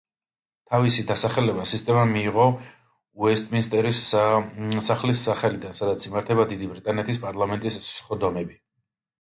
[0.69, 2.45] თავისი დასახელება სისტემამ მიიღო
[3.25, 8.59] უესტმინსტერის სასახლის სახელიდან, სადაც იმართება დიდი ბრიტანეთის პარლამენტის სხდომები.